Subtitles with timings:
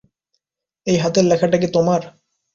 [0.87, 2.01] এই হাতের লেখাটা কি তোমার?